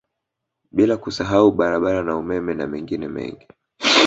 Bila 0.71 0.97
kusahau 0.97 1.51
barabara 1.51 2.03
na 2.03 2.15
umeme 2.17 2.53
na 2.53 2.67
mengine 2.67 3.07
mengi 3.07 3.47